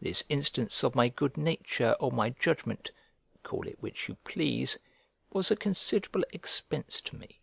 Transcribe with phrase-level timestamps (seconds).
[0.00, 2.92] This instance of my good nature or my judgment
[3.42, 4.78] (call it which you please)
[5.32, 7.40] was a considerable expense to me.